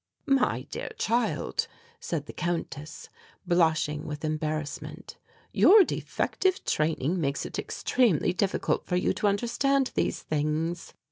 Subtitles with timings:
[0.25, 1.67] "My dear child,"
[1.99, 3.09] said the Countess,
[3.45, 5.19] blushing with embarrassment,
[5.51, 10.95] "your defective training makes it extremely difficult for you to understand these things."